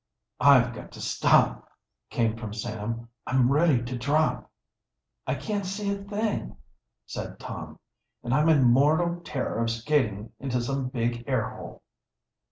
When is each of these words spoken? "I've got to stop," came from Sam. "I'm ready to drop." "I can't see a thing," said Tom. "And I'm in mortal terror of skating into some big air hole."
"I've 0.39 0.73
got 0.73 0.91
to 0.93 0.99
stop," 0.99 1.69
came 2.09 2.35
from 2.35 2.55
Sam. 2.55 3.07
"I'm 3.27 3.51
ready 3.51 3.83
to 3.83 3.95
drop." 3.99 4.49
"I 5.27 5.35
can't 5.35 5.63
see 5.63 5.93
a 5.93 6.03
thing," 6.03 6.57
said 7.05 7.39
Tom. 7.39 7.77
"And 8.23 8.33
I'm 8.33 8.49
in 8.49 8.63
mortal 8.63 9.21
terror 9.23 9.61
of 9.61 9.69
skating 9.69 10.31
into 10.39 10.59
some 10.59 10.87
big 10.89 11.23
air 11.27 11.51
hole." 11.51 11.83